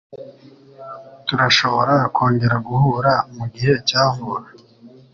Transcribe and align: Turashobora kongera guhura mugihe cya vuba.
Turashobora 1.27 1.93
kongera 2.15 2.55
guhura 2.67 3.11
mugihe 3.35 3.73
cya 3.87 4.01
vuba. 4.15 4.45